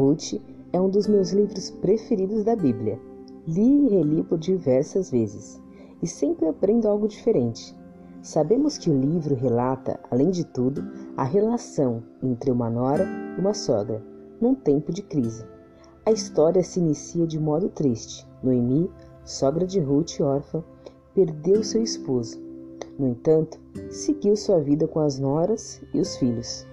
Ruth 0.00 0.40
é 0.72 0.80
um 0.80 0.88
dos 0.88 1.06
meus 1.06 1.30
livros 1.30 1.68
preferidos 1.68 2.42
da 2.42 2.56
Bíblia. 2.56 2.98
Li 3.46 3.84
e 3.84 3.88
reli 3.90 4.22
por 4.22 4.38
diversas 4.38 5.10
vezes 5.10 5.60
e 6.02 6.06
sempre 6.06 6.48
aprendo 6.48 6.88
algo 6.88 7.06
diferente. 7.06 7.76
Sabemos 8.22 8.78
que 8.78 8.88
o 8.88 8.98
livro 8.98 9.34
relata, 9.34 10.00
além 10.10 10.30
de 10.30 10.42
tudo, 10.42 10.82
a 11.18 11.24
relação 11.24 12.02
entre 12.22 12.50
uma 12.50 12.70
nora 12.70 13.06
e 13.36 13.40
uma 13.42 13.52
sogra, 13.52 14.02
num 14.40 14.54
tempo 14.54 14.90
de 14.90 15.02
crise. 15.02 15.44
A 16.06 16.10
história 16.10 16.62
se 16.62 16.80
inicia 16.80 17.26
de 17.26 17.38
modo 17.38 17.68
triste. 17.68 18.26
Noemi, 18.42 18.90
sogra 19.22 19.66
de 19.66 19.80
Ruth 19.80 20.18
órfã, 20.20 20.64
perdeu 21.14 21.62
seu 21.62 21.82
esposo. 21.82 22.40
No 22.98 23.06
entanto, 23.06 23.60
seguiu 23.90 24.34
sua 24.34 24.60
vida 24.60 24.88
com 24.88 25.00
as 25.00 25.18
noras 25.18 25.82
e 25.92 26.00
os 26.00 26.16
filhos. 26.16 26.66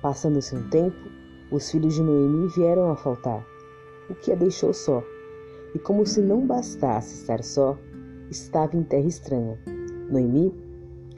Passando-se 0.00 0.54
um 0.54 0.68
tempo, 0.70 1.21
os 1.52 1.70
filhos 1.70 1.94
de 1.94 2.02
Noemi 2.02 2.48
vieram 2.48 2.90
a 2.90 2.96
faltar, 2.96 3.46
o 4.08 4.14
que 4.14 4.32
a 4.32 4.34
deixou 4.34 4.72
só. 4.72 5.04
E 5.74 5.78
como 5.78 6.06
se 6.06 6.20
não 6.22 6.46
bastasse 6.46 7.14
estar 7.14 7.44
só, 7.44 7.78
estava 8.30 8.74
em 8.74 8.82
terra 8.82 9.06
estranha. 9.06 9.58
Noemi 10.10 10.52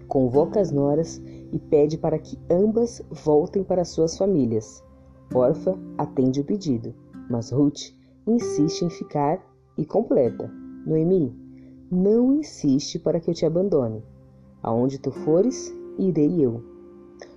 convoca 0.09 0.61
as 0.61 0.73
noras 0.73 1.23
e 1.53 1.59
pede 1.59 1.97
para 1.97 2.19
que 2.19 2.37
ambas 2.51 3.01
voltem 3.11 3.63
para 3.63 3.85
suas 3.85 4.19
famílias. 4.19 4.83
Orfa 5.33 5.79
atende 5.97 6.41
o 6.41 6.45
pedido, 6.45 6.93
mas 7.31 7.51
Ruth 7.51 7.95
insiste 8.27 8.83
em 8.83 8.91
ficar 8.91 9.41
e 9.79 9.85
completa: 9.85 10.51
Noemi, 10.85 11.33
não 11.91 12.35
insiste 12.35 12.99
para 12.99 13.21
que 13.21 13.31
eu 13.31 13.35
te 13.35 13.47
abandone. 13.47 14.03
Aonde 14.63 14.99
tu 14.99 15.13
fores, 15.13 15.73
irei 15.97 16.45
eu. 16.45 16.63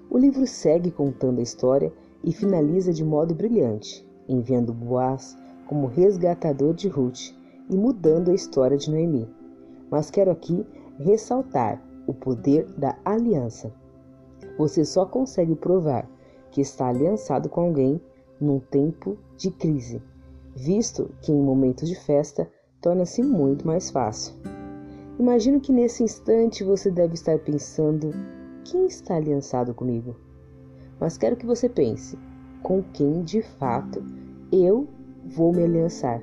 O 0.10 0.18
livro 0.18 0.48
segue 0.48 0.90
contando 0.90 1.40
a 1.40 1.44
história 1.44 1.94
e 2.24 2.32
finaliza 2.32 2.92
de 2.92 3.04
modo 3.04 3.34
brilhante, 3.34 4.08
enviando 4.28 4.74
Boaz 4.74 5.38
como 5.68 5.88
resgatador 5.88 6.74
de 6.74 6.88
Ruth 6.88 7.34
e 7.70 7.76
mudando 7.76 8.32
a 8.32 8.34
história 8.34 8.78
de 8.78 8.90
Noemi. 8.90 9.30
Mas 9.90 10.10
quero 10.10 10.32
aqui 10.32 10.66
ressaltar 10.98 11.82
o 12.08 12.14
poder 12.14 12.66
da 12.78 12.98
aliança. 13.04 13.74
Você 14.58 14.84
só 14.84 15.06
consegue 15.06 15.56
provar 15.56 16.10
que 16.52 16.62
está 16.62 16.88
aliançado 16.88 17.50
com 17.50 17.62
alguém 17.62 18.02
num 18.40 18.60
tempo 18.60 19.18
de 19.36 19.52
crise, 19.52 20.02
visto 20.56 21.12
que 21.22 21.32
em 21.32 21.42
momentos 21.42 21.88
de 21.88 21.96
festa 21.96 22.50
torna-se 22.82 23.22
muito 23.22 23.66
mais 23.68 23.92
fácil. 23.92 24.34
Imagino 25.20 25.60
que 25.60 25.72
nesse 25.72 26.04
instante 26.04 26.64
você 26.64 26.92
deve 26.92 27.16
estar 27.16 27.38
pensando: 27.40 28.12
quem 28.64 28.86
está 28.86 29.16
aliançado 29.16 29.74
comigo? 29.74 30.16
Mas 31.00 31.18
quero 31.18 31.36
que 31.36 31.46
você 31.46 31.70
pense: 31.70 32.18
com 32.62 32.84
quem 32.94 33.24
de 33.24 33.42
fato 33.42 34.04
eu 34.52 34.88
vou 35.26 35.54
me 35.54 35.64
aliançar? 35.64 36.22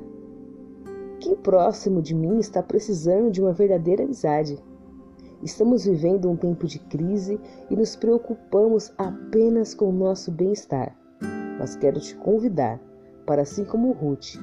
Quem 1.21 1.37
próximo 1.37 2.03
de 2.03 2.15
mim 2.15 2.39
está 2.39 2.63
precisando 2.63 3.31
de 3.31 3.41
uma 3.41 3.53
verdadeira 3.53 4.05
amizade? 4.05 4.59
Estamos 5.43 5.85
vivendo 5.85 6.31
um 6.31 6.37
tempo 6.37 6.67
de 6.67 6.79
crise 6.79 7.39
e 7.71 7.77
nos 7.77 7.97
preocupamos 7.97 8.93
apenas 8.97 9.75
com 9.75 9.91
o 9.91 9.93
nosso 9.93 10.31
bem-estar. 10.31 10.97
Mas 11.59 11.77
quero 11.77 12.01
te 12.01 12.15
convidar 12.17 12.81
para, 13.27 13.43
assim 13.43 13.65
como 13.65 13.93
Ruth, 13.93 14.37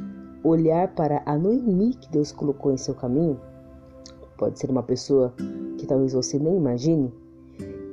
olhar 0.43 0.93
para 0.93 1.21
a 1.25 1.38
Noemi 1.38 1.95
que 1.95 2.09
Deus 2.09 2.31
colocou 2.31 2.71
em 2.71 2.77
seu 2.77 2.93
caminho. 2.93 3.39
Pode 4.38 4.59
ser 4.59 4.69
uma 4.69 4.83
pessoa 4.83 5.33
que 5.77 5.85
talvez 5.85 6.13
você 6.13 6.39
nem 6.39 6.55
imagine. 6.55 7.13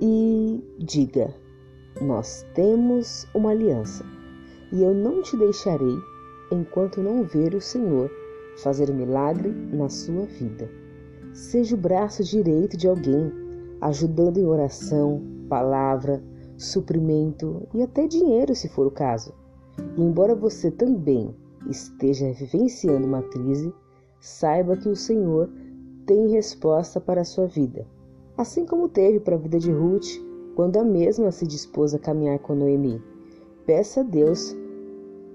E 0.01 0.63
diga: 0.79 1.35
nós 2.01 2.47
temos 2.55 3.27
uma 3.35 3.51
aliança, 3.51 4.05
e 4.73 4.83
eu 4.83 4.95
não 4.95 5.23
te 5.23 5.37
deixarei 5.37 5.97
enquanto 6.53 7.03
não 7.03 7.25
ver 7.25 7.55
o 7.55 7.61
Senhor 7.61 8.11
fazer 8.63 8.93
milagre 8.93 9.51
na 9.73 9.89
sua 9.89 10.25
vida. 10.27 10.71
Seja 11.33 11.75
o 11.75 11.79
braço 11.79 12.23
direito 12.23 12.77
de 12.77 12.89
alguém, 12.89 13.33
ajudando 13.81 14.39
em 14.39 14.47
oração, 14.47 15.23
palavra, 15.49 16.23
suprimento 16.57 17.67
e 17.75 17.83
até 17.83 18.07
dinheiro, 18.07 18.55
se 18.55 18.69
for 18.69 18.87
o 18.87 18.91
caso. 18.91 19.33
E 19.97 20.03
embora 20.03 20.35
você 20.35 20.71
também 20.71 21.35
esteja 21.69 22.33
vivenciando 22.33 23.07
uma 23.07 23.23
crise, 23.23 23.73
saiba 24.21 24.77
que 24.77 24.89
o 24.89 24.97
Senhor 24.97 25.49
tem 26.07 26.29
resposta 26.29 27.01
para 27.01 27.21
a 27.21 27.25
sua 27.25 27.47
vida, 27.47 27.87
assim 28.37 28.65
como 28.65 28.89
teve 28.89 29.21
para 29.21 29.37
a 29.37 29.39
vida 29.39 29.59
de 29.59 29.71
Ruth 29.71 30.28
quando 30.59 30.77
a 30.77 30.83
mesma 30.83 31.31
se 31.31 31.47
dispôs 31.47 31.95
a 31.95 32.01
caminhar 32.01 32.41
com 32.41 32.53
Noemi. 32.53 33.01
Peça 33.65 34.01
a 34.01 34.03
Deus 34.03 34.57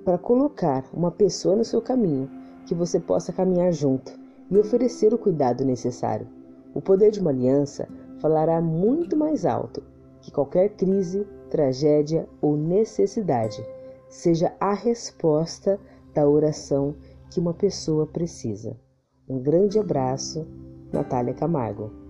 para 0.03 0.17
colocar 0.17 0.84
uma 0.94 1.11
pessoa 1.11 1.56
no 1.56 1.63
seu 1.63 1.81
caminho 1.81 2.29
que 2.66 2.75
você 2.75 3.00
possa 3.00 3.31
caminhar 3.31 3.72
junto 3.72 4.11
e 4.51 4.57
oferecer 4.57 5.13
o 5.13 5.17
cuidado 5.17 5.63
necessário. 5.63 6.28
O 6.75 6.81
poder 6.81 7.09
de 7.09 7.22
uma 7.22 7.29
aliança 7.29 7.88
falará 8.19 8.59
muito 8.59 9.16
mais 9.16 9.45
alto 9.45 9.81
que 10.19 10.29
qualquer 10.29 10.72
crise, 10.72 11.25
tragédia 11.50 12.28
ou 12.41 12.57
necessidade 12.57 13.66
seja 14.09 14.53
a 14.59 14.73
resposta 14.73 15.79
da 16.13 16.28
oração 16.28 16.95
que 17.31 17.40
uma 17.40 17.53
pessoa 17.53 18.05
precisa. 18.05 18.75
Um 19.29 19.40
grande 19.40 19.79
abraço, 19.79 20.45
Natália 20.91 21.34
Camargo. 21.34 22.03